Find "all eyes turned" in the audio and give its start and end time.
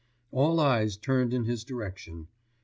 0.31-1.31